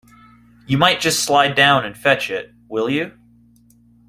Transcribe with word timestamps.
You 0.65 0.79
might 0.79 0.99
just 0.99 1.21
slide 1.23 1.53
down 1.55 1.85
and 1.85 1.95
fetch 1.95 2.31
it, 2.31 2.55
will 2.67 2.89
you? 2.89 3.11